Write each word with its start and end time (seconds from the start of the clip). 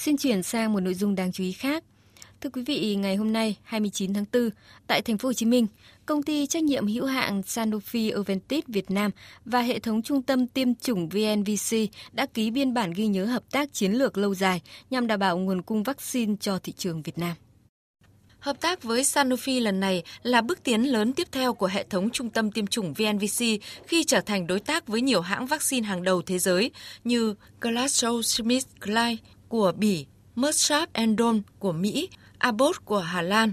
Xin 0.00 0.16
chuyển 0.16 0.42
sang 0.42 0.72
một 0.72 0.80
nội 0.80 0.94
dung 0.94 1.14
đáng 1.14 1.32
chú 1.32 1.44
ý 1.44 1.52
khác. 1.52 1.84
Thưa 2.40 2.50
quý 2.50 2.62
vị, 2.62 2.94
ngày 2.94 3.16
hôm 3.16 3.32
nay 3.32 3.56
29 3.62 4.14
tháng 4.14 4.24
4, 4.32 4.50
tại 4.86 5.02
thành 5.02 5.18
phố 5.18 5.28
Hồ 5.28 5.32
Chí 5.32 5.46
Minh, 5.46 5.66
công 6.06 6.22
ty 6.22 6.46
trách 6.46 6.62
nhiệm 6.62 6.86
hữu 6.86 7.04
hạn 7.06 7.40
Sanofi 7.40 8.14
Aventis 8.14 8.64
Việt 8.66 8.90
Nam 8.90 9.10
và 9.44 9.60
hệ 9.60 9.78
thống 9.78 10.02
trung 10.02 10.22
tâm 10.22 10.46
tiêm 10.46 10.74
chủng 10.74 11.08
VNVC 11.08 11.76
đã 12.12 12.26
ký 12.26 12.50
biên 12.50 12.74
bản 12.74 12.92
ghi 12.92 13.06
nhớ 13.06 13.24
hợp 13.24 13.42
tác 13.50 13.72
chiến 13.72 13.92
lược 13.92 14.18
lâu 14.18 14.34
dài 14.34 14.60
nhằm 14.90 15.06
đảm 15.06 15.18
bảo 15.18 15.38
nguồn 15.38 15.62
cung 15.62 15.82
vaccine 15.82 16.34
cho 16.40 16.58
thị 16.58 16.72
trường 16.76 17.02
Việt 17.02 17.18
Nam. 17.18 17.36
Hợp 18.38 18.60
tác 18.60 18.82
với 18.82 19.02
Sanofi 19.02 19.62
lần 19.62 19.80
này 19.80 20.02
là 20.22 20.40
bước 20.40 20.62
tiến 20.62 20.82
lớn 20.82 21.12
tiếp 21.12 21.28
theo 21.32 21.54
của 21.54 21.66
hệ 21.66 21.84
thống 21.90 22.10
trung 22.10 22.30
tâm 22.30 22.50
tiêm 22.50 22.66
chủng 22.66 22.94
VNVC 22.94 23.44
khi 23.86 24.04
trở 24.04 24.20
thành 24.20 24.46
đối 24.46 24.60
tác 24.60 24.88
với 24.88 25.00
nhiều 25.00 25.20
hãng 25.20 25.46
vaccine 25.46 25.86
hàng 25.86 26.02
đầu 26.02 26.22
thế 26.22 26.38
giới 26.38 26.70
như 27.04 27.34
GlaxoSmithKline 27.60 29.16
của 29.50 29.72
Bỉ, 29.76 30.06
Merck 30.36 30.92
Endon 30.92 31.42
của 31.58 31.72
Mỹ, 31.72 32.08
Abbott 32.38 32.84
của 32.84 32.98
Hà 32.98 33.22
Lan. 33.22 33.52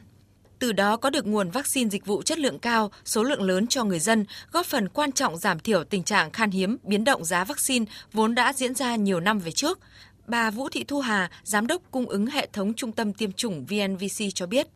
Từ 0.59 0.71
đó 0.71 0.97
có 0.97 1.09
được 1.09 1.27
nguồn 1.27 1.49
vaccine 1.49 1.89
dịch 1.89 2.05
vụ 2.05 2.21
chất 2.21 2.39
lượng 2.39 2.59
cao, 2.59 2.91
số 3.05 3.23
lượng 3.23 3.41
lớn 3.41 3.67
cho 3.67 3.83
người 3.83 3.99
dân, 3.99 4.25
góp 4.51 4.65
phần 4.65 4.89
quan 4.89 5.11
trọng 5.11 5.37
giảm 5.37 5.59
thiểu 5.59 5.83
tình 5.83 6.03
trạng 6.03 6.31
khan 6.31 6.51
hiếm, 6.51 6.77
biến 6.83 7.03
động 7.03 7.25
giá 7.25 7.43
vaccine 7.43 7.85
vốn 8.13 8.35
đã 8.35 8.53
diễn 8.53 8.75
ra 8.75 8.95
nhiều 8.95 9.19
năm 9.19 9.39
về 9.39 9.51
trước. 9.51 9.79
Bà 10.27 10.51
Vũ 10.51 10.69
Thị 10.69 10.83
Thu 10.83 10.99
Hà, 10.99 11.31
Giám 11.43 11.67
đốc 11.67 11.81
cung 11.91 12.05
ứng 12.05 12.27
hệ 12.27 12.47
thống 12.53 12.73
trung 12.73 12.91
tâm 12.91 13.13
tiêm 13.13 13.31
chủng 13.31 13.65
VNVC 13.65 14.25
cho 14.35 14.47
biết. 14.47 14.67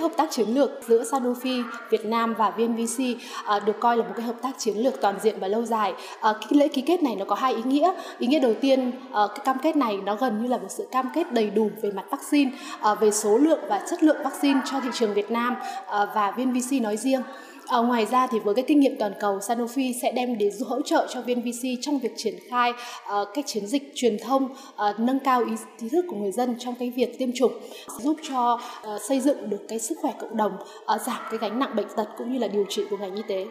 Hợp 0.00 0.12
tác 0.16 0.30
chiến 0.30 0.48
lược 0.48 0.70
giữa 0.88 1.04
Sanofi 1.04 1.62
Việt 1.90 2.04
Nam 2.04 2.34
và 2.34 2.50
VNVC 2.50 3.02
à, 3.44 3.58
được 3.58 3.80
coi 3.80 3.96
là 3.96 4.02
một 4.02 4.12
cái 4.16 4.26
hợp 4.26 4.36
tác 4.42 4.58
chiến 4.58 4.76
lược 4.76 5.00
toàn 5.00 5.14
diện 5.22 5.40
và 5.40 5.48
lâu 5.48 5.64
dài. 5.64 5.92
À, 6.20 6.32
cái 6.40 6.50
lễ 6.50 6.68
ký 6.68 6.82
kết 6.82 7.02
này 7.02 7.16
nó 7.16 7.24
có 7.24 7.34
hai 7.34 7.54
ý 7.54 7.62
nghĩa. 7.64 7.92
Ý 8.18 8.26
nghĩa 8.26 8.38
đầu 8.38 8.54
tiên, 8.60 8.92
à, 9.12 9.22
cái 9.28 9.44
cam 9.44 9.58
kết 9.62 9.76
này 9.76 9.98
nó 10.04 10.16
gần 10.16 10.42
như 10.42 10.48
là 10.48 10.56
một 10.56 10.68
sự 10.68 10.86
cam 10.90 11.06
kết 11.14 11.32
đầy 11.32 11.50
đủ 11.50 11.70
về 11.82 11.90
mặt 11.90 12.04
vaccine, 12.10 12.50
à, 12.80 12.94
về 12.94 13.10
số 13.10 13.38
lượng 13.38 13.60
và 13.68 13.80
chất 13.90 14.02
lượng 14.02 14.16
vaccine 14.24 14.60
cho 14.64 14.80
thị 14.80 14.88
trường 14.94 15.14
Việt 15.14 15.30
Nam 15.30 15.56
à, 15.86 16.06
và 16.14 16.30
VNVC 16.30 16.82
nói 16.82 16.96
riêng. 16.96 17.22
À, 17.66 17.78
ngoài 17.78 18.06
ra 18.06 18.26
thì 18.26 18.38
với 18.38 18.54
cái 18.54 18.64
kinh 18.68 18.80
nghiệm 18.80 18.96
toàn 18.98 19.12
cầu, 19.20 19.38
Sanofi 19.38 19.92
sẽ 20.02 20.12
đem 20.12 20.38
đến 20.38 20.52
hỗ 20.66 20.82
trợ 20.82 21.06
cho 21.10 21.20
VNVC 21.20 21.68
trong 21.80 21.98
việc 21.98 22.12
triển 22.16 22.34
khai 22.50 22.72
uh, 22.72 23.28
các 23.34 23.46
chiến 23.46 23.66
dịch 23.66 23.92
truyền 23.94 24.16
thông 24.18 24.44
uh, 24.44 24.98
nâng 24.98 25.18
cao 25.18 25.44
ý, 25.44 25.52
ý 25.80 25.88
thức 25.88 26.04
của 26.08 26.16
người 26.16 26.32
dân 26.32 26.54
trong 26.58 26.74
cái 26.78 26.90
việc 26.90 27.18
tiêm 27.18 27.32
chủng, 27.32 27.52
giúp 27.98 28.16
cho 28.28 28.60
uh, 28.94 29.02
xây 29.08 29.20
dựng 29.20 29.50
được 29.50 29.64
cái 29.68 29.78
sức 29.78 29.98
khỏe 30.02 30.12
cộng 30.20 30.36
đồng, 30.36 30.52
uh, 30.94 31.00
giảm 31.06 31.20
cái 31.30 31.38
gánh 31.38 31.58
nặng 31.58 31.76
bệnh 31.76 31.88
tật 31.96 32.08
cũng 32.18 32.32
như 32.32 32.38
là 32.38 32.48
điều 32.48 32.64
trị 32.68 32.82
của 32.90 32.96
ngành 32.96 33.14
y 33.14 33.22
tế. 33.28 33.46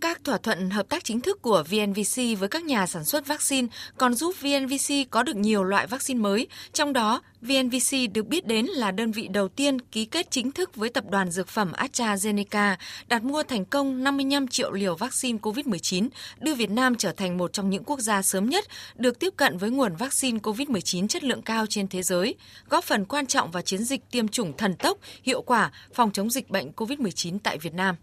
Các 0.00 0.24
thỏa 0.24 0.38
thuận 0.38 0.70
hợp 0.70 0.88
tác 0.88 1.04
chính 1.04 1.20
thức 1.20 1.42
của 1.42 1.64
VNVC 1.70 2.38
với 2.38 2.48
các 2.48 2.64
nhà 2.64 2.86
sản 2.86 3.04
xuất 3.04 3.26
vaccine 3.26 3.68
còn 3.96 4.14
giúp 4.14 4.34
VNVC 4.40 5.10
có 5.10 5.22
được 5.22 5.36
nhiều 5.36 5.64
loại 5.64 5.86
vaccine 5.86 6.20
mới, 6.20 6.46
trong 6.72 6.92
đó 6.92 7.22
VNVC 7.40 7.96
được 8.14 8.26
biết 8.26 8.46
đến 8.46 8.66
là 8.66 8.90
đơn 8.90 9.12
vị 9.12 9.28
đầu 9.28 9.48
tiên 9.48 9.80
ký 9.80 10.04
kết 10.04 10.30
chính 10.30 10.52
thức 10.52 10.76
với 10.76 10.88
tập 10.88 11.04
đoàn 11.10 11.30
dược 11.30 11.48
phẩm 11.48 11.72
AstraZeneca 11.72 12.76
đặt 13.08 13.24
mua 13.24 13.42
thành 13.42 13.64
công 13.64 14.04
55 14.04 14.48
triệu 14.48 14.72
liều 14.72 14.96
vaccine 14.96 15.38
COVID-19, 15.38 16.08
đưa 16.38 16.54
Việt 16.54 16.70
Nam 16.70 16.94
trở 16.94 17.12
thành 17.12 17.38
một 17.38 17.52
trong 17.52 17.70
những 17.70 17.84
quốc 17.84 18.00
gia 18.00 18.22
sớm 18.22 18.48
nhất 18.48 18.64
được 18.96 19.18
tiếp 19.18 19.34
cận 19.36 19.58
với 19.58 19.70
nguồn 19.70 19.96
vaccine 19.96 20.38
COVID-19 20.38 21.08
chất 21.08 21.24
lượng 21.24 21.42
cao 21.42 21.66
trên 21.66 21.88
thế 21.88 22.02
giới, 22.02 22.34
góp 22.68 22.84
phần 22.84 23.04
quan 23.04 23.26
trọng 23.26 23.50
vào 23.50 23.62
chiến 23.62 23.84
dịch 23.84 24.10
tiêm 24.10 24.28
chủng 24.28 24.56
thần 24.56 24.74
tốc, 24.74 24.98
hiệu 25.22 25.42
quả 25.42 25.70
phòng 25.94 26.10
chống 26.12 26.30
dịch 26.30 26.50
bệnh 26.50 26.72
COVID-19 26.76 27.38
tại 27.42 27.58
Việt 27.58 27.74
Nam. 27.74 27.96